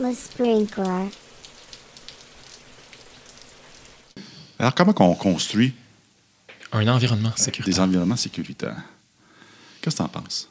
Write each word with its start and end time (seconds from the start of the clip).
Le 0.00 0.12
sprinkler. 0.14 1.08
Alors, 4.58 4.74
comment 4.74 4.94
on 4.98 5.14
construit 5.14 5.72
Un 6.72 6.86
environnement 6.88 7.32
sécuritaire. 7.36 7.74
des 7.74 7.80
environnements 7.80 8.16
sécuritaires? 8.16 8.76
Qu'est-ce 9.80 9.96
que 9.96 10.02
tu 10.02 10.04
en 10.04 10.08
penses? 10.08 10.48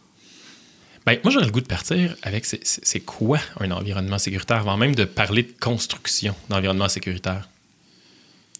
Ben, 1.05 1.17
moi, 1.23 1.31
j'aurais 1.31 1.45
le 1.45 1.51
goût 1.51 1.61
de 1.61 1.67
partir 1.67 2.15
avec 2.23 2.45
c'est- 2.45 2.99
quoi 3.01 3.39
un 3.61 3.71
environnement 3.71 4.17
sécuritaire 4.17 4.57
avant 4.57 4.75
même 4.75 4.95
de 4.95 5.05
parler 5.05 5.43
de 5.43 5.53
construction 5.59 6.35
d'environnement 6.49 6.89
sécuritaire? 6.89 7.47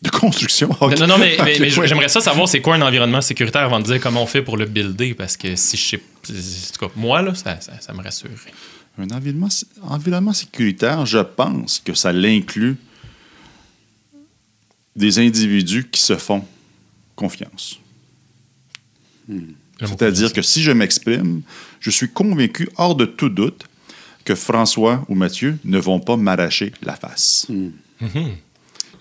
De 0.01 0.09
construction? 0.09 0.69
ok. 0.79 0.97
Non, 0.99 1.07
non, 1.07 1.17
mais, 1.17 1.35
mais- 1.43 1.53
Ok, 1.55 1.59
mais 1.59 1.77
ouais. 1.79 1.87
j'aimerais 1.87 2.07
ça 2.09 2.21
savoir 2.21 2.47
c'est 2.47 2.61
quoi 2.61 2.75
un 2.75 2.81
environnement 2.81 3.19
sécuritaire 3.21 3.63
avant 3.63 3.79
de 3.79 3.85
dire 3.85 3.99
comment 3.99 4.23
on 4.23 4.27
fait 4.27 4.41
pour 4.43 4.55
le 4.55 4.65
builder 4.65 5.13
parce 5.15 5.35
que 5.35 5.55
si 5.57 5.75
je 5.75 5.87
sais. 5.87 6.01
En 6.29 6.71
tout 6.77 6.85
cas, 6.87 6.93
moi, 6.95 7.21
là, 7.21 7.33
ça, 7.35 7.59
ça, 7.59 7.73
ça 7.81 7.93
me 7.93 8.01
rassure. 8.03 8.29
Un 8.99 9.09
environnement, 9.11 9.49
environnement 9.83 10.33
sécuritaire, 10.33 11.05
je 11.05 11.19
pense 11.19 11.79
que 11.79 11.93
ça 11.93 12.11
l'inclut 12.11 12.77
des 14.95 15.19
individus 15.19 15.87
qui 15.89 16.01
se 16.01 16.15
font 16.15 16.43
confiance. 17.15 17.79
Mot 19.27 19.37
C'est-à-dire 19.79 20.33
que 20.33 20.41
si 20.41 20.63
je 20.63 20.71
m'exprime, 20.71 21.43
je 21.79 21.91
suis 21.91 22.09
convaincu, 22.09 22.67
hors 22.77 22.95
de 22.95 23.05
tout 23.05 23.29
doute, 23.29 23.65
que 24.25 24.35
François 24.35 25.05
ou 25.07 25.15
Mathieu 25.15 25.57
ne 25.63 25.77
vont 25.77 25.99
pas 25.99 26.17
m'arracher 26.17 26.73
la 26.81 26.95
face. 26.95 27.47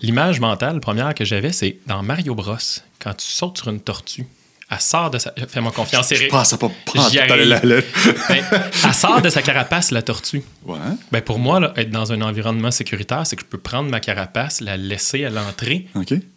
L'image 0.02 0.40
mentale 0.40 0.80
première 0.80 1.14
que 1.14 1.24
j'avais, 1.24 1.52
c'est 1.52 1.78
dans 1.86 2.02
Mario 2.02 2.34
Bros. 2.34 2.56
Quand 3.00 3.14
tu 3.14 3.26
sautes 3.26 3.58
sur 3.58 3.68
une 3.68 3.80
tortue, 3.80 4.26
elle 4.70 4.80
sort 4.80 5.10
de 5.10 5.18
sa. 5.18 5.32
Fais-moi 5.48 5.70
confiance, 5.72 6.08
Je 6.10 6.14
Eric. 6.14 6.30
pense 6.30 6.52
à 6.52 6.58
pas 6.58 6.70
prendre 6.84 7.10
Ben, 7.12 7.82
elle 8.84 8.94
sort 8.94 9.22
de 9.22 9.28
sa 9.28 9.42
carapace, 9.42 9.90
la 9.90 10.02
tortue. 10.02 10.42
Ouais. 10.64 10.76
Ben 11.12 11.20
pour 11.20 11.38
moi, 11.38 11.60
là, 11.60 11.72
être 11.76 11.90
dans 11.90 12.12
un 12.12 12.20
environnement 12.22 12.70
sécuritaire, 12.70 13.26
c'est 13.26 13.36
que 13.36 13.42
je 13.42 13.46
peux 13.46 13.58
prendre 13.58 13.88
ma 13.90 14.00
carapace, 14.00 14.60
la 14.60 14.76
laisser 14.76 15.24
à 15.24 15.30
l'entrée, 15.30 15.86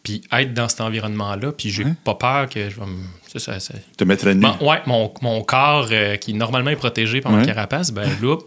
puis 0.03 0.21
être 0.31 0.53
dans 0.53 0.69
cet 0.69 0.81
environnement-là, 0.81 1.51
puis 1.53 1.69
j'ai 1.71 1.83
Ouais. 1.85 1.93
pas 2.03 2.15
peur 2.15 2.49
que 2.49 2.69
je 2.69 2.75
vais 2.79 2.85
me. 2.85 2.97
ça, 3.31 3.39
ça- 3.39 3.59
ça- 3.59 3.73
Te 3.97 4.03
mettre 4.03 4.27
à 4.27 4.33
nu. 4.33 4.41
Bon, 4.41 4.55
ouais, 4.69 4.81
mon, 4.85 5.13
mon 5.21 5.41
corps 5.43 5.87
euh, 5.91 6.15
qui 6.17 6.33
normalement 6.33 6.71
est 6.71 6.75
protégé 6.75 7.21
par 7.21 7.31
ma 7.31 7.45
carapace, 7.45 7.91
ben 7.91 8.09
là, 8.21 8.37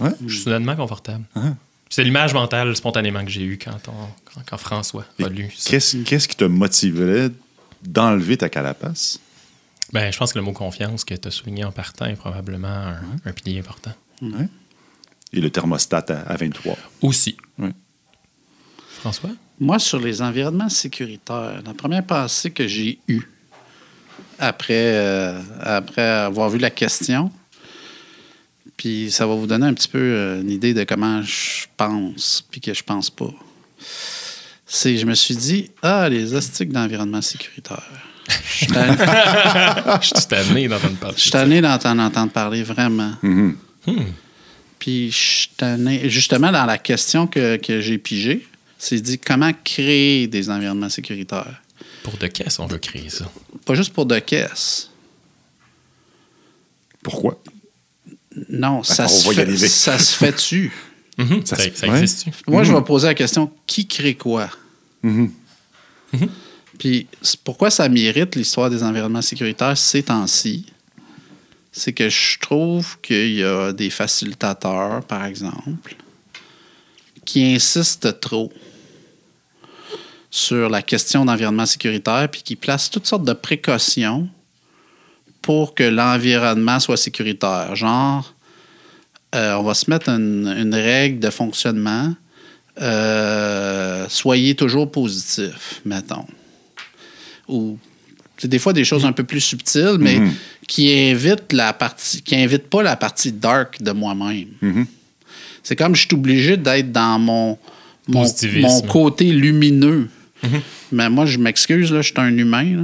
Ouais. 0.00 0.10
je 0.26 0.32
suis 0.34 0.42
soudainement 0.44 0.74
confortable. 0.74 1.24
Ah. 1.36 1.40
C'est 1.90 2.02
l'image 2.04 2.32
mentale 2.32 2.74
spontanément 2.74 3.22
que 3.24 3.30
j'ai 3.30 3.42
eue 3.42 3.58
quand, 3.62 3.76
on- 3.88 4.08
quand, 4.34 4.40
quand 4.46 4.56
François 4.56 5.04
a 5.22 5.28
lu 5.28 5.50
ça. 5.54 5.70
Qu'est-ce 5.70 5.98
qu'est-ce 5.98 6.26
qui 6.28 6.36
te 6.36 6.44
motiverait 6.44 7.28
d'enlever 7.82 8.36
ta 8.36 8.48
carapace? 8.48 9.20
Ben, 9.92 10.10
je 10.10 10.18
pense 10.18 10.32
que 10.32 10.38
le 10.38 10.44
mot 10.44 10.52
confiance 10.52 11.04
que 11.04 11.14
tu 11.14 11.28
as 11.28 11.30
souligné 11.30 11.64
en 11.64 11.72
partant 11.72 12.06
est 12.06 12.16
probablement 12.16 12.68
un, 12.68 13.00
un 13.24 13.32
pilier 13.32 13.58
important. 13.60 13.92
Et 15.32 15.40
le 15.40 15.50
thermostat 15.50 16.04
à, 16.08 16.32
à 16.32 16.36
23. 16.36 16.76
Aussi. 17.02 17.36
François? 19.00 19.30
Moi, 19.58 19.78
sur 19.78 19.98
les 19.98 20.22
environnements 20.22 20.68
sécuritaires, 20.68 21.60
la 21.64 21.74
première 21.74 22.04
pensée 22.04 22.50
que 22.50 22.66
j'ai 22.66 23.00
eue 23.08 23.22
après, 24.38 24.94
euh, 24.94 25.40
après 25.60 26.02
avoir 26.02 26.50
vu 26.50 26.58
la 26.58 26.70
question, 26.70 27.30
puis 28.76 29.10
ça 29.10 29.26
va 29.26 29.34
vous 29.34 29.46
donner 29.46 29.66
un 29.66 29.74
petit 29.74 29.88
peu 29.88 29.98
euh, 29.98 30.40
une 30.40 30.50
idée 30.50 30.74
de 30.74 30.84
comment 30.84 31.22
je 31.22 31.66
pense, 31.76 32.44
puis 32.50 32.60
que 32.60 32.74
je 32.74 32.82
pense 32.82 33.10
pas. 33.10 33.30
C'est, 34.74 34.96
je 34.96 35.04
me 35.04 35.14
suis 35.14 35.36
dit, 35.36 35.70
ah, 35.82 36.08
les 36.08 36.34
astiques 36.34 36.70
d'environnement 36.72 37.20
sécuritaire. 37.20 37.82
Je 38.28 38.56
suis 38.56 38.66
tanné- 38.68 38.96
d'entendre 40.68 40.96
parler. 40.98 41.14
je 41.16 41.20
suis 41.20 41.30
tanné 41.30 41.60
d'en 41.60 41.98
entendre 41.98 42.32
parler 42.32 42.62
vraiment. 42.62 43.12
Mhm. 43.22 43.56
Puis 44.78 45.10
je 45.10 45.16
suis 45.16 45.48
tanné- 45.58 46.08
justement, 46.08 46.50
dans 46.50 46.64
la 46.64 46.78
question 46.78 47.26
que, 47.26 47.56
que 47.56 47.80
j'ai 47.82 47.98
pigée, 47.98 48.46
c'est 48.78 48.98
dit 49.00 49.18
comment 49.18 49.50
créer 49.64 50.26
des 50.26 50.48
environnements 50.48 50.88
sécuritaires? 50.88 51.60
Pour 52.02 52.16
de 52.16 52.26
caisse, 52.28 52.58
on 52.58 52.66
veut 52.66 52.78
créer 52.78 53.10
ça. 53.10 53.30
Pas 53.66 53.74
juste 53.74 53.92
pour 53.92 54.06
de 54.06 54.18
caisse. 54.20 54.88
Pourquoi? 57.02 57.42
Non, 58.48 58.82
ça, 58.82 59.06
se 59.08 59.30
fait, 59.30 59.56
ça 59.68 59.98
se 59.98 60.16
fait-tu? 60.16 60.72
Mhm, 61.18 61.44
Ça 61.44 61.56
ça 61.56 61.62
ouais. 61.88 61.98
existe-tu? 62.00 62.30
Moi, 62.46 62.64
je 62.64 62.72
vais 62.72 62.80
poser 62.80 63.06
la 63.08 63.12
question 63.14 63.52
qui 63.66 63.86
crée 63.86 64.14
quoi? 64.14 64.48
Mhm. 65.02 65.30
Puis 66.78 67.06
pourquoi 67.44 67.70
ça 67.70 67.88
mérite 67.88 68.34
l'histoire 68.36 68.70
des 68.70 68.82
environnements 68.82 69.22
sécuritaires 69.22 69.76
ces 69.76 70.02
temps-ci? 70.02 70.66
C'est 71.70 71.92
que 71.92 72.08
je 72.08 72.38
trouve 72.38 72.98
qu'il 73.00 73.34
y 73.34 73.44
a 73.44 73.72
des 73.72 73.88
facilitateurs, 73.88 75.02
par 75.04 75.24
exemple, 75.24 75.96
qui 77.24 77.44
insistent 77.54 78.20
trop 78.20 78.52
sur 80.30 80.68
la 80.68 80.82
question 80.82 81.24
d'environnement 81.24 81.66
sécuritaire, 81.66 82.28
puis 82.30 82.42
qui 82.42 82.56
placent 82.56 82.90
toutes 82.90 83.06
sortes 83.06 83.24
de 83.24 83.32
précautions 83.32 84.28
pour 85.40 85.74
que 85.74 85.82
l'environnement 85.82 86.80
soit 86.80 86.96
sécuritaire. 86.96 87.74
Genre, 87.76 88.34
euh, 89.34 89.54
on 89.54 89.62
va 89.62 89.74
se 89.74 89.90
mettre 89.90 90.08
une 90.08 90.74
règle 90.74 91.18
de 91.20 91.30
fonctionnement. 91.30 92.14
Euh, 92.80 94.06
soyez 94.08 94.54
toujours 94.54 94.90
positif, 94.90 95.80
mettons. 95.84 96.26
Ou 97.48 97.78
c'est 98.38 98.48
des 98.48 98.58
fois 98.58 98.72
des 98.72 98.84
choses 98.84 99.04
un 99.04 99.12
peu 99.12 99.24
plus 99.24 99.40
subtiles, 99.40 99.96
mais 100.00 100.18
Mhm. 100.18 100.32
qui 100.66 100.90
invitent 100.92 101.52
la 101.52 101.72
partie, 101.72 102.22
qui 102.22 102.34
invitent 102.36 102.68
pas 102.68 102.82
la 102.82 102.96
partie 102.96 103.32
dark 103.32 103.82
de 103.82 103.92
moi-même. 103.92 104.48
Mhm. 104.60 104.86
C'est 105.62 105.76
comme 105.76 105.94
je 105.94 106.00
suis 106.06 106.14
obligé 106.14 106.56
d'être 106.56 106.90
dans 106.90 107.18
mon, 107.18 107.58
mon, 108.08 108.22
Positivisme. 108.22 108.66
mon 108.66 108.80
côté 108.82 109.26
lumineux. 109.32 110.08
Mais 110.90 111.08
moi, 111.08 111.24
je 111.24 111.38
m'excuse, 111.38 111.92
là, 111.92 112.02
je 112.02 112.08
suis 112.08 112.14
un 112.20 112.36
humain. 112.36 112.64
là. 112.64 112.82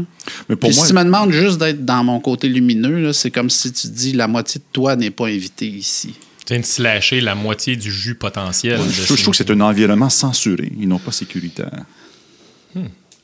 Mais 0.49 0.55
pour 0.55 0.69
Puis 0.71 0.77
moi, 0.79 0.87
si 0.87 0.93
tu 0.93 0.97
me 0.97 1.03
demandes 1.03 1.33
juste 1.33 1.59
d'être 1.59 1.85
dans 1.85 2.05
mon 2.05 2.21
côté 2.21 2.49
lumineux, 2.49 3.01
là, 3.03 3.13
c'est 3.13 3.33
comme 3.33 3.51
si 3.51 3.73
tu 3.73 3.89
dis 3.89 4.13
la 4.13 4.29
moitié 4.29 4.61
de 4.61 4.65
toi 4.73 4.95
n'est 4.95 5.11
pas 5.11 5.27
invité 5.27 5.67
ici. 5.67 6.15
Tu 6.49 6.55
viens 6.55 6.61
de 6.63 6.67
slasher 6.67 7.21
la 7.21 7.35
moitié 7.35 7.77
du 7.77 7.93
jus 7.93 8.15
potentiel. 8.15 8.79
de 8.79 8.89
je, 8.89 9.03
trouve- 9.05 9.17
je 9.19 9.23
trouve 9.23 9.33
que 9.33 9.37
c'est 9.37 9.51
un 9.51 9.61
environnement 9.61 10.09
censuré 10.09 10.73
et 10.81 10.87
non 10.87 10.99
pas 10.99 11.13
sécuritaire. 11.13 11.85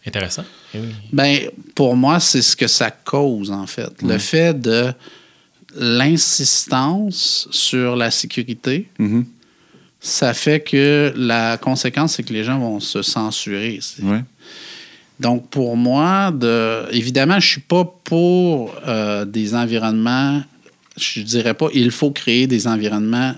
Intéressant. 0.06 0.44
Eh 0.74 0.78
oui. 0.80 0.88
Ben, 1.10 1.38
pour 1.74 1.96
moi, 1.96 2.20
c'est 2.20 2.42
ce 2.42 2.54
que 2.54 2.66
ça 2.66 2.90
cause, 2.90 3.50
en 3.50 3.66
fait. 3.66 3.90
Le 4.02 4.18
fait 4.18 4.60
de 4.60 4.92
l'insistance 5.74 7.48
sur 7.50 7.96
la 7.96 8.10
sécurité, 8.10 8.88
Mhm. 8.98 9.24
ça 10.00 10.34
fait 10.34 10.60
que 10.60 11.12
la 11.16 11.56
conséquence, 11.56 12.16
c'est 12.16 12.22
que 12.22 12.32
les 12.34 12.44
gens 12.44 12.58
vont 12.58 12.80
se 12.80 13.00
censurer. 13.00 13.80
Ouais. 14.02 14.22
Donc, 15.20 15.48
pour 15.48 15.76
moi, 15.78 16.30
de, 16.32 16.84
évidemment, 16.92 17.40
je 17.40 17.48
suis 17.48 17.60
pas 17.62 17.84
pour 18.04 18.74
euh, 18.86 19.24
des 19.24 19.54
environnements, 19.54 20.42
je 20.96 21.20
dirais 21.22 21.54
pas, 21.54 21.68
il 21.74 21.90
faut 21.90 22.10
créer 22.10 22.46
des 22.46 22.66
environnements 22.66 23.34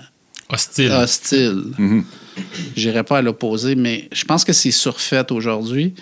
Hostile. 0.49 0.93
hostiles. 0.93 1.65
Mhm. 1.79 2.05
J'irai 2.77 3.03
pas 3.03 3.19
à 3.19 3.23
l'opposé, 3.23 3.75
mais 3.75 4.09
je 4.13 4.25
pense 4.25 4.45
que 4.45 4.53
c'est 4.53 4.71
surfait 4.71 5.31
aujourd'hui 5.33 5.95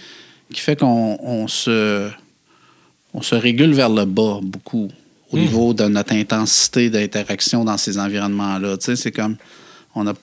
qui 0.53 0.61
fait 0.61 0.79
qu'on 0.79 1.19
on 1.23 1.49
se, 1.49 2.11
on 3.13 3.23
se 3.23 3.35
régule 3.35 3.73
vers 3.73 3.89
le 3.89 4.05
bas 4.05 4.41
beaucoup 4.43 4.91
au 5.31 5.39
niveau 5.39 5.75
de 5.75 5.85
notre 5.85 6.13
intensité 6.13 6.91
d'interaction 6.91 7.65
dans 7.65 7.77
ces 7.77 7.99
environnements-là. 7.99 8.77
Tu 8.77 8.85
sais, 8.85 8.97
c'est 8.97 9.11
comme, 9.13 9.37
on 9.95 10.07
a, 10.07 10.15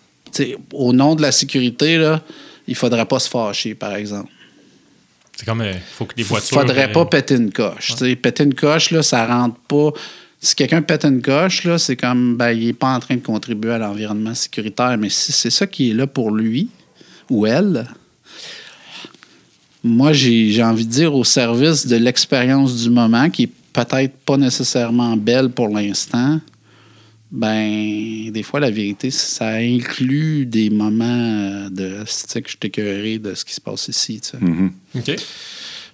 au 0.74 0.94
nom 0.94 1.16
de 1.16 1.22
la 1.22 1.32
sécurité, 1.32 1.98
là, 1.98 2.22
il 2.68 2.76
faudrait 2.76 3.06
pas 3.06 3.20
se 3.20 3.30
fâcher, 3.30 3.76
par 3.76 3.96
exemple. 3.96 4.32
C'est 5.36 5.46
comme, 5.46 5.64
il 5.64 5.80
faut 5.80 6.06
que 6.06 6.14
les 6.16 6.24
Il 6.24 6.28
voitures... 6.28 6.60
faudrait 6.60 6.90
euh, 6.90 6.94
pas 6.94 7.06
péter 7.06 7.36
une 7.36 7.52
coche. 7.52 7.94
Tu 7.98 7.98
sais, 7.98 8.16
Péter 8.16 8.44
une 8.44 8.54
coche, 8.54 8.92
là, 8.92 9.02
ça 9.04 9.26
rentre 9.26 9.58
pas. 9.62 9.92
Si 10.44 10.56
quelqu'un 10.56 10.82
pète 10.82 11.06
une 11.06 11.22
coche, 11.22 11.66
là, 11.66 11.78
c'est 11.78 11.96
comme 11.96 12.36
ben, 12.36 12.50
il 12.50 12.66
n'est 12.66 12.74
pas 12.74 12.96
en 12.96 13.00
train 13.00 13.16
de 13.16 13.22
contribuer 13.22 13.74
à 13.74 13.78
l'environnement 13.78 14.34
sécuritaire. 14.34 14.98
Mais 14.98 15.10
si 15.10 15.32
c'est 15.32 15.52
ça 15.52 15.68
qui 15.68 15.92
est 15.92 15.94
là 15.94 16.08
pour 16.08 16.32
lui 16.32 16.70
ou 17.30 17.46
elle, 17.46 17.88
moi, 19.84 20.14
j'ai 20.14 20.50
j'ai 20.50 20.64
envie 20.64 20.86
de 20.86 20.92
dire 20.92 21.14
au 21.14 21.24
service 21.24 21.86
de 21.86 21.96
l'expérience 21.96 22.84
du 22.84 22.90
moment, 22.90 23.30
qui 23.30 23.44
est 23.44 23.52
peut-être 23.72 24.16
pas 24.26 24.38
nécessairement 24.38 25.16
belle 25.16 25.50
pour 25.50 25.70
l'instant, 25.70 26.40
ben, 27.32 28.30
des 28.32 28.44
fois, 28.44 28.60
la 28.60 28.72
vérité, 28.72 29.10
ça 29.10 29.54
inclut 29.54 30.46
des 30.46 30.70
moments 30.70 31.06
euh, 31.06 31.70
de 31.70 32.00
tu 32.00 32.06
sais, 32.08 32.42
que 32.42 32.50
je 32.50 32.58
écœuré 32.62 33.20
de 33.20 33.34
ce 33.34 33.46
qui 33.46 33.54
se 33.54 33.62
passe 33.62 33.88
ici. 33.88 34.20
tu 34.20 34.32
sais. 34.32 34.38
Mhm. 34.42 34.72
OK. 34.96 35.16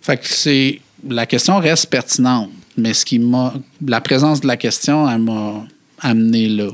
Fait 0.01 0.17
que 0.17 0.27
c'est. 0.27 0.81
La 1.07 1.27
question 1.27 1.59
reste 1.59 1.87
pertinente, 1.91 2.49
mais 2.77 2.93
ce 2.93 3.05
qui 3.05 3.19
m'a. 3.19 3.53
La 3.85 4.01
présence 4.01 4.41
de 4.41 4.47
la 4.47 4.57
question, 4.57 5.09
elle 5.09 5.21
m'a 5.21 5.65
amené 5.99 6.47
là. 6.47 6.69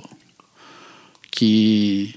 Qui. 1.32 2.16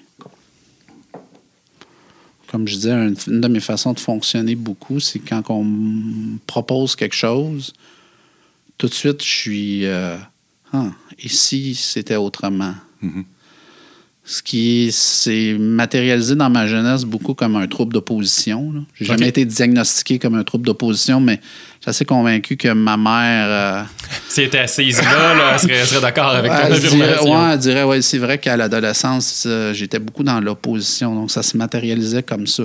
Comme 2.49 2.69
je 2.69 2.75
disais, 2.75 2.93
une, 2.93 3.41
de 3.41 3.49
mes 3.49 3.61
façons 3.61 3.93
de 3.93 4.01
fonctionner 4.01 4.55
beaucoup, 4.55 5.01
c'est 5.01 5.19
quand 5.19 5.43
on 5.51 5.65
me 5.65 6.39
propose 6.47 6.95
quelque 6.95 7.15
chose, 7.15 7.73
tout 8.79 8.89
de 8.89 8.95
suite, 8.95 9.23
je 9.23 9.29
suis. 9.29 9.85
euh, 9.87 10.17
ah, 10.73 10.91
et 11.19 11.29
si 11.29 11.75
c'était 11.75 12.17
autrement? 12.17 12.75
Mhm. 13.01 13.25
Ce 14.29 14.43
qui 14.43 14.91
s'est 14.91 15.55
matérialisé 15.57 16.35
dans 16.35 16.51
ma 16.51 16.67
jeunesse 16.67 17.05
beaucoup 17.05 17.35
comme 17.35 17.55
un 17.55 17.69
trouble 17.69 17.93
d'opposition. 17.93 18.85
J'ai 18.97 19.05
jamais 19.05 19.23
Ok. 19.27 19.29
été 19.29 19.45
diagnostiqué 19.45 20.19
comme 20.19 20.35
un 20.35 20.43
trouble 20.43 20.67
d'opposition, 20.67 21.21
mais 21.21 21.35
je 21.79 21.83
suis 21.83 21.91
assez 21.91 22.05
convaincu 22.05 22.57
que 22.57 22.73
ma 22.73 22.97
mère. 22.97 23.47
euh, 23.49 23.83
Si 24.29 24.41
elle 24.41 24.47
était 24.49 24.59
assise 24.59 25.01
là, 25.01 25.35
là, 25.35 25.51
elle 25.55 25.61
serait, 25.61 25.85
serait 25.87 26.01
d'accord 26.01 26.31
avec 26.31 26.51
ton 26.51 26.59
elle 26.59 26.81
dirait, 26.81 27.21
ouais, 27.21 27.53
elle 27.53 27.59
dirait, 27.61 27.83
ouais, 27.85 28.03
c'est 28.03 28.19
vrai 28.19 28.39
qu'à 28.39 28.57
l'adolescence, 28.57 29.45
euh, 29.47 29.73
j'étais 29.73 30.01
beaucoup 30.01 30.25
dans 30.25 30.41
l'opposition, 30.41 31.15
donc 31.15 31.31
ça 31.31 31.45
se 31.45 31.57
matérialisait 31.57 32.25
comme 32.25 32.49
ça. 32.49 32.65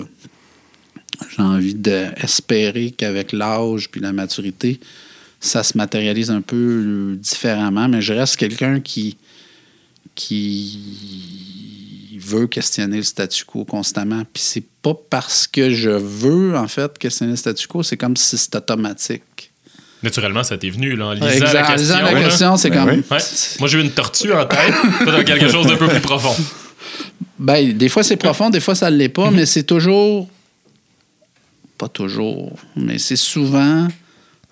J'ai 1.35 1.43
envie 1.43 1.75
d'espérer 1.75 2.89
qu'avec 2.97 3.33
l'âge 3.33 3.89
puis 3.91 4.01
la 4.01 4.13
maturité, 4.13 4.79
ça 5.39 5.61
se 5.61 5.77
matérialise 5.77 6.31
un 6.31 6.41
peu 6.41 7.15
différemment, 7.19 7.87
mais 7.87 8.01
je 8.01 8.13
reste 8.13 8.37
quelqu'un 8.37 8.79
qui, 8.79 9.17
qui 10.15 10.79
veut 12.19 12.47
questionner 12.47 12.97
le 12.97 13.03
statu 13.03 13.45
quo 13.45 13.65
constamment. 13.65 14.23
Puis 14.31 14.43
c'est 14.43 14.63
pas 14.81 14.93
parce 15.09 15.47
que 15.47 15.71
je 15.73 15.89
veux, 15.89 16.55
en 16.57 16.67
fait, 16.67 16.97
questionner 16.97 17.31
le 17.31 17.37
statu 17.37 17.67
quo, 17.67 17.83
c'est 17.83 17.97
comme 17.97 18.15
si 18.15 18.37
c'est 18.37 18.55
automatique. 18.55 19.51
Naturellement, 20.03 20.43
ça 20.43 20.57
t'est 20.57 20.69
venu 20.69 20.95
là, 20.95 21.07
en 21.07 21.13
lisant 21.13 21.27
Exact. 21.27 21.53
la 21.53 21.63
En 21.63 21.67
question. 21.67 21.75
lisant 21.95 22.01
la 22.01 22.13
question, 22.23 22.57
c'est 22.57 22.69
Ben 22.71 22.85
comme. 22.85 22.95
oui. 22.97 23.03
Ouais. 23.11 23.17
Moi, 23.59 23.69
j'ai 23.69 23.77
eu 23.77 23.81
une 23.81 23.91
tortue 23.91 24.33
en 24.33 24.45
tête. 24.45 24.73
Dans 25.05 25.23
quelque 25.23 25.49
chose 25.49 25.67
d'un 25.67 25.77
peu 25.77 25.87
plus 25.87 26.01
profond. 26.01 26.35
Ben, 27.37 27.75
des 27.77 27.89
fois, 27.89 28.03
c'est 28.03 28.17
profond, 28.17 28.49
des 28.49 28.59
fois, 28.59 28.75
ça 28.75 28.89
ne 28.89 28.97
l'est 28.97 29.09
pas, 29.09 29.29
mais 29.31 29.45
c'est 29.45 29.63
toujours. 29.63 30.27
Pas 31.77 31.87
toujours, 31.87 32.57
mais 32.75 32.97
c'est 32.99 33.15
souvent. 33.15 33.87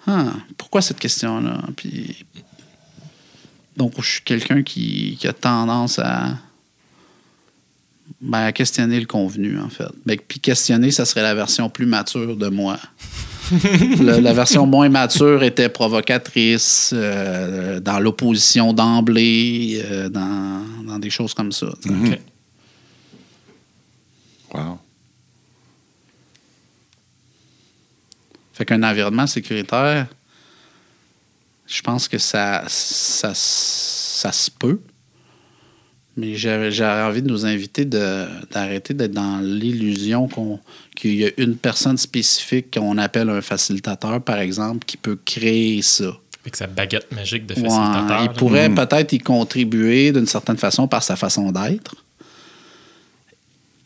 Ah, 0.07 0.25
pourquoi 0.57 0.81
cette 0.81 0.99
question-là? 0.99 1.61
Puis. 1.75 2.25
Donc, 3.79 3.93
je 4.01 4.07
suis 4.11 4.21
quelqu'un 4.21 4.61
qui, 4.61 5.15
qui 5.17 5.25
a 5.25 5.31
tendance 5.33 5.99
à. 5.99 6.37
Ben, 8.19 8.39
à 8.39 8.51
questionner 8.51 8.99
le 8.99 9.05
convenu, 9.05 9.57
en 9.57 9.69
fait. 9.69 9.87
Ben, 10.05 10.17
puis 10.27 10.41
questionner, 10.41 10.91
ça 10.91 11.05
serait 11.05 11.21
la 11.21 11.33
version 11.33 11.69
plus 11.69 11.85
mature 11.85 12.35
de 12.35 12.49
moi. 12.49 12.77
Le- 13.51 14.19
la 14.19 14.33
version 14.33 14.65
moins 14.67 14.89
mature 14.89 15.41
était 15.43 15.69
provocatrice, 15.69 16.91
euh, 16.93 17.79
dans 17.79 17.99
l'opposition 17.99 18.73
d'emblée, 18.73 19.81
euh, 19.85 20.09
dans, 20.09 20.61
dans 20.85 20.99
des 20.99 21.09
choses 21.09 21.33
comme 21.33 21.53
ça. 21.53 21.67
OK. 21.67 22.19
Wow. 24.53 24.79
Fait 28.53 28.65
qu'un 28.65 28.83
environnement 28.83 29.25
sécuritaire, 29.27 30.07
je 31.69 31.81
pense 31.81 32.07
que 32.07 32.17
ça, 32.17 32.63
ça, 32.67 33.31
ça 33.35 34.31
se 34.31 34.49
peut. 34.51 34.79
Mais 36.17 36.35
j'avais 36.35 36.71
j'aurais 36.71 37.03
envie 37.03 37.21
de 37.21 37.29
nous 37.29 37.45
inviter 37.45 37.85
de- 37.85 38.25
d'arrêter 38.51 38.93
d'être 38.93 39.13
dans 39.13 39.39
l'illusion 39.39 40.27
qu'on- 40.27 40.59
qu'il 40.95 41.13
y 41.15 41.25
a 41.25 41.29
une 41.37 41.55
personne 41.55 41.97
spécifique 41.97 42.73
qu'on 42.77 42.97
appelle 42.97 43.29
un 43.29 43.41
facilitateur, 43.41 44.21
par 44.21 44.39
exemple, 44.39 44.85
qui 44.85 44.97
peut 44.97 45.17
créer 45.23 45.81
ça. 45.81 46.11
Avec 46.41 46.55
sa 46.55 46.67
baguette 46.67 47.11
magique 47.13 47.45
de 47.45 47.53
Ouais, 47.53 47.61
facilitateur. 47.69 48.23
il 48.23 48.29
pourrait 48.37 48.69
peut-être 48.73 49.13
y 49.13 49.19
contribuer 49.19 50.11
d'une 50.11 50.25
certaine 50.25 50.57
façon 50.57 50.87
par 50.87 51.03
sa 51.03 51.15
façon 51.15 51.51
d'être. 51.51 51.95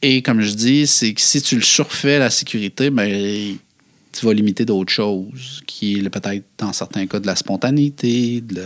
Et 0.01 0.21
comme 0.21 0.41
je 0.41 0.53
dis, 0.53 0.87
c'est 0.87 1.13
que 1.13 1.21
si 1.21 1.41
tu 1.41 1.55
le 1.55 1.61
surfais 1.61 2.19
la 2.19 2.29
sécurité, 2.29 2.89
ben, 2.89 3.57
tu 4.13 4.25
vas 4.25 4.33
limiter 4.33 4.63
d'autres 4.63 4.91
choses, 4.93 5.61
qui 5.65 5.97
est 5.97 6.09
peut-être 6.09 6.45
dans 6.57 6.71
certains 6.71 7.07
cas 7.07 7.19
de 7.19 7.27
la 7.27 7.35
spontanéité, 7.35 8.41
de, 8.41 8.63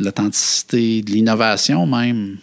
l'authenticité, 0.00 1.02
de 1.02 1.12
l'innovation 1.12 1.86
même. 1.86 2.38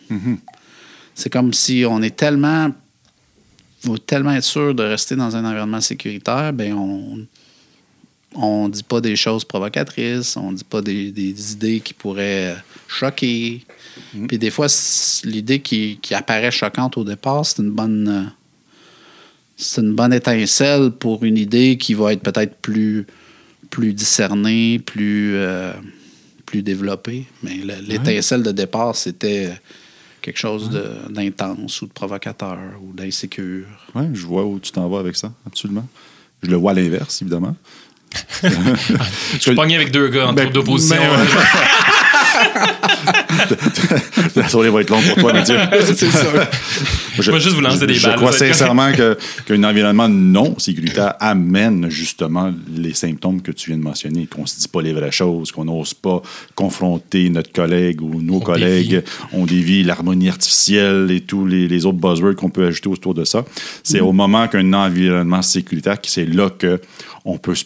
C'est 1.15 1.29
comme 1.29 1.53
si 1.53 1.83
on 1.87 2.01
est 2.01 2.15
tellement 2.15 2.71
faut 3.83 3.97
tellement 3.97 4.33
être 4.33 4.43
sûr 4.43 4.75
de 4.75 4.83
rester 4.83 5.15
dans 5.15 5.35
un 5.35 5.43
environnement 5.43 5.81
sécuritaire, 5.81 6.53
ben 6.53 6.73
on 6.73 7.25
on 8.33 8.69
dit 8.69 8.83
pas 8.83 9.01
des 9.01 9.15
choses 9.15 9.43
provocatrices, 9.43 10.37
on 10.37 10.53
dit 10.53 10.63
pas 10.63 10.81
des, 10.81 11.11
des 11.11 11.53
idées 11.53 11.81
qui 11.81 11.93
pourraient 11.93 12.55
choquer. 12.87 13.65
Puis 14.27 14.37
des 14.37 14.49
fois, 14.49 14.67
l'idée 15.25 15.59
qui, 15.59 15.99
qui 16.01 16.13
apparaît 16.13 16.51
choquante 16.51 16.97
au 16.97 17.03
départ, 17.03 17.45
c'est 17.45 17.61
une 17.61 17.71
bonne 17.71 18.31
c'est 19.61 19.81
une 19.81 19.93
bonne 19.93 20.13
étincelle 20.13 20.91
pour 20.91 21.23
une 21.23 21.37
idée 21.37 21.77
qui 21.77 21.93
va 21.93 22.13
être 22.13 22.21
peut-être 22.23 22.55
plus 22.57 23.05
plus 23.69 23.93
discernée, 23.93 24.79
plus 24.79 25.35
euh, 25.35 25.71
plus 26.45 26.61
développée. 26.63 27.25
Mais 27.43 27.55
le- 27.55 27.81
l'étincelle 27.87 28.43
de 28.43 28.51
départ, 28.51 28.95
c'était 28.95 29.49
quelque 30.21 30.37
chose 30.37 30.69
d'intense 31.09 31.81
ou 31.81 31.87
de 31.87 31.91
provocateur 31.93 32.57
ou 32.83 32.91
d'insécure. 32.93 33.65
Ouais, 33.95 34.09
je 34.13 34.25
vois 34.25 34.45
où 34.45 34.59
tu 34.59 34.71
t'en 34.71 34.87
vas 34.89 34.99
avec 34.99 35.15
ça, 35.15 35.31
absolument. 35.47 35.87
Je 36.43 36.49
le 36.49 36.57
vois 36.57 36.71
à 36.71 36.73
l'inverse, 36.73 37.21
évidemment. 37.21 37.55
Je 38.43 39.39
suis 39.39 39.55
pogné 39.55 39.75
avec 39.77 39.91
deux 39.91 40.09
gars 40.09 40.27
en 40.27 40.33
Ben, 40.33 40.49
d'opposition. 40.51 40.97
ben. 40.97 41.25
La 44.35 44.47
soirée 44.47 44.69
va 44.69 44.81
être 44.81 44.89
longue 44.89 45.03
pour 45.07 45.15
toi, 45.17 45.33
Mathieu. 45.33 45.55
c'est 45.85 45.95
ça. 46.09 46.25
Je, 47.19 47.29
Moi, 47.31 47.39
juste 47.39 47.55
vous 47.55 47.61
lancer 47.61 47.79
je- 47.81 47.85
des 47.85 47.93
je 47.95 48.07
balles, 48.07 48.15
crois 48.17 48.31
va 48.31 48.37
être 48.37 48.53
sincèrement 48.55 48.91
que- 48.93 49.17
qu'un 49.45 49.63
environnement 49.63 50.07
non 50.09 50.57
sécuritaire 50.57 51.13
amène 51.19 51.89
justement 51.89 52.53
les 52.75 52.93
symptômes 52.93 53.41
que 53.41 53.51
tu 53.51 53.69
viens 53.71 53.77
de 53.79 53.83
mentionner, 53.83 54.27
qu'on 54.27 54.43
ne 54.43 54.47
se 54.47 54.59
dit 54.59 54.67
pas 54.67 54.81
les 54.81 54.93
vraies 54.93 55.11
choses, 55.11 55.51
qu'on 55.51 55.65
n'ose 55.65 55.93
pas 55.93 56.21
confronter 56.55 57.29
notre 57.29 57.51
collègue 57.51 58.01
ou 58.01 58.21
nos 58.21 58.35
On 58.35 58.39
collègues, 58.39 58.89
dévie. 58.89 59.03
on 59.33 59.45
dévie 59.45 59.83
l'harmonie 59.83 60.29
artificielle 60.29 61.09
et 61.11 61.21
tous 61.21 61.45
les, 61.45 61.67
les 61.67 61.85
autres 61.85 61.97
buzzwords 61.97 62.35
qu'on 62.35 62.49
peut 62.49 62.65
ajouter 62.65 62.89
autour 62.89 63.13
de 63.13 63.25
ça. 63.25 63.43
C'est 63.83 63.99
Mm-hmm. 63.99 64.01
au 64.03 64.11
moment 64.13 64.47
qu'un 64.47 64.73
environnement 64.73 65.41
sécuritaire, 65.41 65.97
c'est 66.03 66.25
là 66.25 66.49
qu'on 66.49 67.37
peut 67.37 67.55
se 67.55 67.65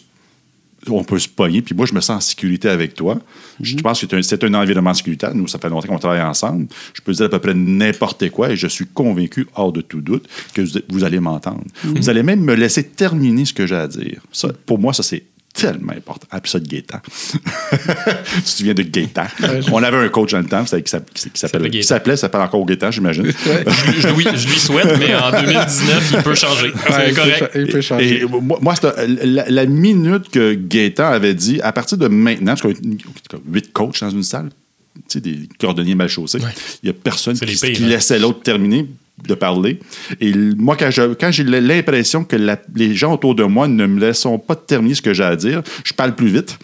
on 0.94 1.04
peut 1.04 1.18
se 1.18 1.28
pogner. 1.28 1.62
Puis 1.62 1.74
moi, 1.74 1.86
je 1.86 1.94
me 1.94 2.00
sens 2.00 2.16
en 2.16 2.20
sécurité 2.20 2.68
avec 2.68 2.94
toi. 2.94 3.18
Je 3.60 3.76
pense 3.76 4.04
que 4.04 4.22
c'est 4.22 4.44
un, 4.44 4.54
environnement 4.54 4.94
sécuritaire. 4.94 5.34
Nous, 5.34 5.48
ça 5.48 5.58
fait 5.58 5.68
longtemps 5.68 5.88
qu'on 5.88 5.98
travaille 5.98 6.22
ensemble. 6.22 6.66
Je 6.94 7.00
peux 7.00 7.12
dire 7.12 7.26
à 7.26 7.28
peu 7.28 7.38
près 7.38 7.54
n'importe 7.54 8.30
quoi 8.30 8.50
et 8.50 8.56
je 8.56 8.66
suis 8.66 8.86
convaincu, 8.86 9.46
hors 9.54 9.72
de 9.72 9.80
tout 9.80 10.00
doute, 10.00 10.26
que 10.54 10.62
vous, 10.62 10.80
vous 10.88 11.04
allez 11.04 11.20
m'entendre. 11.20 11.64
Vous 11.82 12.10
allez 12.10 12.22
même 12.22 12.40
me 12.40 12.54
laisser 12.54 12.84
terminer 12.84 13.44
ce 13.44 13.52
que 13.52 13.66
j'ai 13.66 13.76
à 13.76 13.88
dire. 13.88 14.20
Ça, 14.32 14.50
pour 14.66 14.78
moi, 14.78 14.92
ça, 14.92 15.02
c'est 15.02 15.24
tellement 15.56 15.92
important. 15.92 16.26
Appelle 16.30 16.50
ça 16.50 16.60
de 16.60 16.66
Gaétan. 16.68 16.98
tu 17.70 18.42
te 18.42 18.48
souviens 18.48 18.74
de 18.74 18.82
Gaétan? 18.82 19.24
On 19.72 19.82
avait 19.82 19.96
un 19.96 20.08
coach 20.08 20.32
dans 20.32 20.38
le 20.40 20.46
temps 20.46 20.62
qui 20.64 20.68
s'appelle- 20.86 21.04
qui 21.14 21.30
s'appelait 21.34 21.82
s'appelait, 21.82 22.16
ça 22.16 22.22
s'appelle 22.22 22.40
encore 22.42 22.64
Gaétan, 22.66 22.90
j'imagine. 22.90 23.26
je, 23.44 24.00
je 24.00 24.08
lui, 24.08 24.24
je 24.34 24.48
lui 24.48 24.58
souhaite, 24.58 24.98
mais 24.98 25.14
en 25.14 25.30
2019, 25.30 26.12
il 26.18 26.22
peut 26.22 26.34
changer. 26.34 26.68
Ouais, 26.68 26.80
C'est 26.90 27.08
il 27.08 27.14
peut 27.14 27.20
correct. 27.20 27.50
il 27.54 27.66
peut 27.68 27.80
changer. 27.80 28.20
Et 28.20 28.24
moi, 28.24 28.58
moi, 28.60 28.74
c'était- 28.74 29.06
la, 29.26 29.48
la 29.48 29.66
minute 29.66 30.28
que 30.30 30.54
Gaétan 30.54 31.06
avait 31.08 31.34
dit, 31.34 31.60
à 31.62 31.72
partir 31.72 31.98
de 31.98 32.08
maintenant, 32.08 32.54
parce 32.54 32.62
qu'on 32.62 32.70
a 32.70 33.40
huit 33.52 33.72
coachs 33.72 34.00
dans 34.00 34.10
une 34.10 34.22
salle, 34.22 34.50
tu 34.96 35.02
sais, 35.08 35.20
des 35.20 35.48
cordonniers 35.58 35.94
mal 35.94 36.08
chaussés, 36.08 36.38
Ouais. 36.38 36.50
il 36.82 36.86
n'y 36.86 36.90
a 36.90 36.92
personne 36.94 37.38
pires, 37.38 37.48
qui 37.48 37.84
hein. 37.84 37.88
laissait 37.88 38.18
l'autre 38.18 38.42
terminer 38.42 38.86
de 39.24 39.34
parler. 39.34 39.80
Et 40.20 40.32
moi, 40.34 40.76
quand, 40.76 40.90
je- 40.90 41.14
quand 41.14 41.30
j'ai 41.30 41.44
l'impression 41.44 42.24
que 42.24 42.36
la- 42.36 42.60
les 42.74 42.94
gens 42.94 43.12
autour 43.14 43.34
de 43.34 43.44
moi 43.44 43.66
ne 43.68 43.86
me 43.86 43.98
laissent 44.00 44.26
pas 44.46 44.54
terminer 44.56 44.94
ce 44.94 45.02
que 45.02 45.14
j'ai 45.14 45.24
à 45.24 45.36
dire, 45.36 45.62
je 45.84 45.92
parle 45.92 46.14
plus 46.14 46.28
vite. 46.28 46.58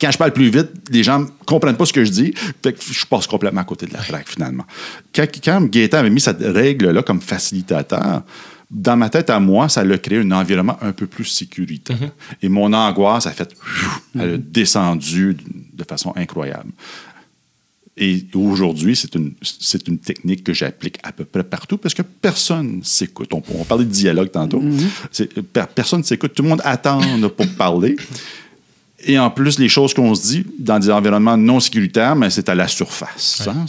Quand 0.00 0.10
je 0.10 0.16
parle 0.16 0.32
plus 0.32 0.48
vite, 0.48 0.68
les 0.90 1.02
gens 1.02 1.18
ne 1.20 1.26
comprennent 1.44 1.76
pas 1.76 1.84
ce 1.84 1.92
que 1.92 2.02
je 2.02 2.10
dis. 2.10 2.32
Fait 2.62 2.72
que 2.72 2.78
je 2.82 3.04
passe 3.04 3.26
complètement 3.26 3.60
à 3.60 3.64
côté 3.64 3.84
de 3.84 3.92
la 3.92 3.98
traque, 3.98 4.28
finalement. 4.28 4.64
Quand, 5.14 5.26
quand 5.44 5.62
Gaétan 5.70 5.98
avait 5.98 6.08
mis 6.08 6.20
cette 6.20 6.40
règle-là 6.40 7.02
comme 7.02 7.20
facilitateur, 7.20 8.22
dans 8.70 8.96
ma 8.96 9.10
tête 9.10 9.28
à 9.28 9.38
moi, 9.40 9.68
ça 9.68 9.80
a 9.82 9.98
créé 9.98 10.18
un 10.20 10.30
environnement 10.30 10.78
un 10.80 10.92
peu 10.92 11.06
plus 11.06 11.24
sécuritaire. 11.26 11.96
Et 12.40 12.48
mon 12.48 12.72
angoisse 12.72 13.26
a 13.26 13.32
fait... 13.32 13.54
Elle 14.18 14.34
a 14.34 14.36
descendu 14.38 15.36
de 15.74 15.84
façon 15.84 16.12
incroyable. 16.16 16.70
Et 18.02 18.24
aujourd'hui, 18.34 18.96
c'est 18.96 19.14
une, 19.14 19.32
une 19.86 19.98
technique 19.98 20.42
que 20.42 20.54
j'applique 20.54 20.96
à 21.02 21.12
peu 21.12 21.24
près 21.26 21.44
partout 21.44 21.76
parce 21.76 21.92
que 21.94 22.00
personne 22.02 22.80
s'écoute. 22.82 23.28
On, 23.34 23.42
on 23.54 23.64
parlait 23.64 23.84
de 23.84 23.90
dialogue 23.90 24.30
tantôt. 24.30 24.62
C'est- 25.12 25.38
per- 25.42 25.66
personne 25.74 26.02
s'écoute. 26.02 26.32
Tout 26.34 26.42
le 26.42 26.48
monde 26.48 26.62
attend 26.64 27.00
pour 27.36 27.46
parler. 27.58 27.96
Et 29.06 29.18
en 29.18 29.30
plus, 29.30 29.58
les 29.58 29.68
choses 29.68 29.94
qu'on 29.94 30.14
se 30.14 30.28
dit 30.28 30.44
dans 30.58 30.78
des 30.78 30.90
environnements 30.90 31.36
non 31.36 31.58
sécuritaires, 31.60 32.14
mais 32.16 32.28
c'est 32.30 32.48
à 32.50 32.54
la 32.54 32.68
surface. 32.68 33.42
hein. 33.48 33.64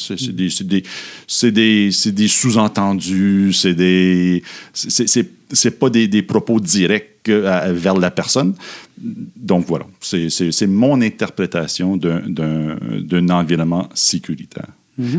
C'est 1.27 1.51
des, 1.53 1.91
sous-entendus, 2.27 3.53
c'est 3.53 3.73
des. 3.73 4.43
c'est- 4.73 5.71
pas 5.71 5.89
des, 5.89 6.07
des 6.07 6.21
propos 6.21 6.59
directs 6.59 7.10
euh, 7.29 7.71
vers 7.73 7.95
la 7.97 8.11
personne. 8.11 8.53
Donc 8.97 9.65
voilà, 9.67 9.85
c'est 10.01 10.67
mon 10.67 11.01
interprétation 11.01 11.97
d'un- 11.97 13.29
environnement 13.29 13.89
sécuritaire. 13.93 14.67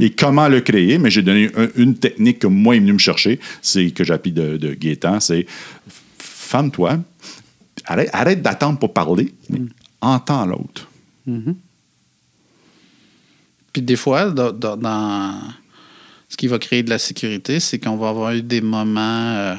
Et 0.00 0.10
comment 0.10 0.48
le 0.48 0.60
créer? 0.60 0.98
Mais 0.98 1.10
j'ai 1.10 1.22
donné 1.22 1.50
un- 1.56 1.68
une 1.76 1.96
technique 1.96 2.38
que 2.40 2.46
moi, 2.46 2.74
il 2.76 2.78
est 2.78 2.80
venu 2.82 2.92
me 2.92 2.98
chercher, 2.98 3.40
c'est 3.60 3.90
que 3.90 4.04
j'appuie 4.04 4.30
de, 4.32 4.56
de 4.56 4.74
Gaétan, 4.74 5.18
c'est 5.18 5.44
femme-toi, 6.18 6.98
arrête, 7.86 8.10
arrête 8.12 8.42
d'attendre 8.42 8.78
pour 8.78 8.92
parler, 8.92 9.32
mais 9.50 9.60
entends 10.00 10.46
l'autre. 10.46 10.88
Puis 13.72 13.82
des 13.82 13.96
fois, 13.96 14.30
dans, 14.30 14.52
dans- 14.52 14.76
dans- 14.76 15.34
ce 16.28 16.36
qui 16.36 16.46
va 16.46 16.58
créer 16.58 16.82
de 16.82 16.90
la 16.90 16.98
sécurité, 16.98 17.58
c'est 17.60 17.78
qu'on 17.78 17.96
va 17.96 18.08
avoir 18.10 18.32
eu 18.32 18.42
des 18.42 18.60
moments 18.60 19.00
euh, 19.34 19.54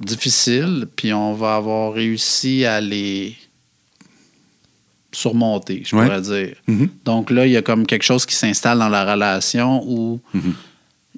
difficiles, 0.00 0.86
puis 0.96 1.12
on 1.12 1.34
va 1.34 1.56
avoir 1.56 1.92
réussi 1.92 2.64
à 2.64 2.80
les 2.80 3.36
surmonter, 5.12 5.82
je 5.84 5.96
Ouais. 5.96 6.04
pourrais 6.06 6.20
dire. 6.20 6.56
Mhm. 6.66 6.88
Donc 7.04 7.30
là, 7.30 7.46
il 7.46 7.52
y 7.52 7.56
a 7.56 7.62
comme 7.62 7.84
quelque 7.86 8.04
chose 8.04 8.24
qui 8.26 8.34
s'installe 8.34 8.78
dans 8.78 8.88
la 8.88 9.10
relation 9.10 9.82
où 9.86 10.20
Mhm. 10.32 10.54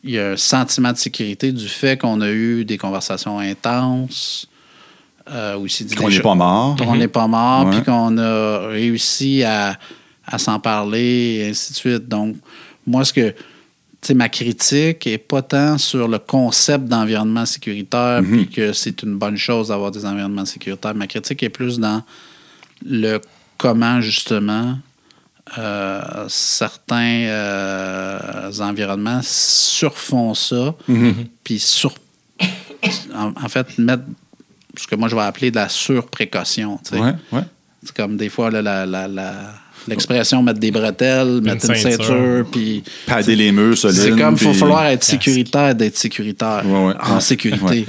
il 0.02 0.10
y 0.12 0.18
a 0.18 0.30
un 0.30 0.36
sentiment 0.36 0.92
de 0.92 0.96
sécurité 0.96 1.52
du 1.52 1.68
fait 1.68 1.98
qu'on 2.00 2.20
a 2.22 2.30
eu 2.30 2.64
des 2.64 2.78
conversations 2.78 3.38
intenses, 3.38 4.48
euh, 5.30 5.56
Qu'on 5.96 6.08
n'est 6.08 6.20
pas 6.20 6.34
mort. 6.34 6.76
qu'on 6.76 6.96
n'est 6.96 7.06
pas 7.08 7.26
mort, 7.28 7.66
Ouais. 7.66 7.72
puis 7.76 7.84
qu'on 7.84 8.16
a 8.18 8.66
réussi 8.68 9.44
à, 9.44 9.78
à 10.26 10.38
s'en 10.38 10.58
parler, 10.58 11.40
et 11.44 11.48
ainsi 11.50 11.72
de 11.72 11.76
suite. 11.76 12.08
Donc, 12.08 12.36
moi, 12.86 13.04
ce 13.04 13.12
que. 13.12 13.34
Tu 14.02 14.08
sais, 14.08 14.14
ma 14.14 14.28
critique 14.28 15.06
est 15.06 15.16
pas 15.18 15.42
tant 15.42 15.78
sur 15.78 16.08
le 16.08 16.18
concept 16.18 16.86
d'environnement 16.86 17.46
sécuritaire, 17.46 18.20
Mhm. 18.20 18.30
puis 18.32 18.48
que 18.50 18.72
c'est 18.72 19.00
une 19.04 19.16
bonne 19.16 19.36
chose 19.36 19.68
d'avoir 19.68 19.92
des 19.92 20.04
environnements 20.04 20.44
sécuritaires. 20.44 20.92
Ma 20.96 21.06
critique 21.06 21.40
est 21.44 21.48
plus 21.50 21.78
dans 21.78 22.02
le 22.84 23.20
comment, 23.58 24.00
justement, 24.00 24.76
euh, 25.56 26.24
certains 26.28 27.26
euh, 27.28 28.50
environnements 28.58 29.20
surfont 29.22 30.34
ça, 30.34 30.74
Mhm. 30.88 31.14
puis 31.44 31.60
sur, 31.60 31.94
en, 33.14 33.32
en 33.40 33.48
fait, 33.48 33.78
mettre 33.78 34.02
ce 34.76 34.88
que 34.88 34.96
moi 34.96 35.06
je 35.08 35.14
vais 35.14 35.22
appeler 35.22 35.52
de 35.52 35.56
la 35.56 35.68
surprécaution. 35.68 36.80
Ouais, 36.90 37.14
ouais. 37.30 37.42
C'est 37.84 37.94
comme 37.94 38.16
des 38.16 38.28
fois 38.30 38.50
là, 38.50 38.62
la, 38.62 38.84
la- 38.84 39.06
la- 39.06 39.54
l'expression 39.88 40.42
mettre 40.42 40.60
des 40.60 40.70
bretelles, 40.70 41.40
mettre 41.42 41.68
une 41.70 41.74
ceinture. 41.76 42.04
ceinture, 42.04 42.44
puis. 42.50 42.82
Pader 43.06 43.36
les 43.36 43.52
murs 43.52 43.76
solides. 43.76 44.00
C'est 44.00 44.10
comme, 44.16 44.34
il 44.34 44.40
faut 44.40 44.52
falloir 44.54 44.86
être 44.86 45.04
sécuritaire 45.04 45.74
d'être 45.74 45.96
sécuritaire. 45.96 46.62
Ouais, 46.66 46.86
ouais. 46.86 46.94
En 47.02 47.14
Ouais. 47.14 47.20
sécurité. 47.20 47.86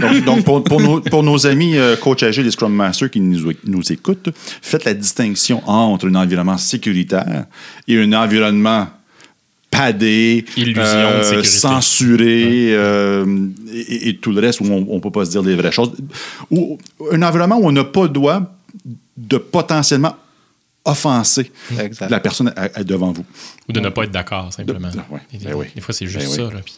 donc, 0.00 0.24
donc, 0.24 0.44
pour, 0.44 0.62
pour 0.64 0.80
nos, 0.80 1.00
pour 1.00 1.22
nos 1.22 1.46
amis 1.46 1.76
euh, 1.76 1.96
coach 1.96 2.22
agile 2.22 2.46
et 2.46 2.50
Scrum 2.50 2.72
Master 2.72 3.10
qui 3.10 3.20
nous, 3.20 3.52
nous 3.64 3.92
écoutent, 3.92 4.28
faites 4.62 4.84
la 4.84 4.94
distinction 4.94 5.62
entre 5.68 6.08
un 6.08 6.14
environnement 6.14 6.58
sécuritaire 6.58 7.44
et 7.86 7.98
un 8.00 8.12
environnement 8.12 8.88
padé, 9.70 10.44
euh, 10.58 11.42
censuré 11.42 12.68
euh, 12.72 13.26
et, 13.72 14.08
et 14.08 14.16
tout 14.16 14.32
le 14.32 14.40
reste 14.40 14.60
où 14.60 14.64
on 14.64 14.94
ne 14.94 15.00
peut 15.00 15.10
pas 15.10 15.26
se 15.26 15.30
dire 15.30 15.42
les 15.42 15.54
vraies 15.56 15.72
choses. 15.72 15.92
Ou 16.50 16.78
un 17.12 17.22
environnement 17.22 17.58
où 17.58 17.66
on 17.66 17.72
n'a 17.72 17.84
pas 17.84 18.04
le 18.04 18.08
droit 18.08 18.40
de 19.16 19.36
potentiellement 19.36 20.16
offenser 20.88 21.50
Exact. 21.78 22.10
la 22.10 22.20
personne 22.20 22.52
à- 22.56 22.68
à- 22.74 22.84
devant 22.84 23.12
vous. 23.12 23.24
Ou 23.68 23.72
de 23.72 23.80
ne 23.80 23.88
pas 23.88 24.04
être 24.04 24.10
d'accord, 24.10 24.52
simplement. 24.52 24.88
De- 24.90 24.96
ouais, 25.12 25.20
Des, 25.32 25.44
ben 25.46 25.54
oui. 25.54 25.66
des 25.74 25.80
fois, 25.80 25.94
c'est 25.94 26.06
juste 26.06 26.26
Ben 26.36 26.44
oui. 26.44 26.50
ça. 26.50 26.54
là, 26.54 26.60
puis- 26.64 26.76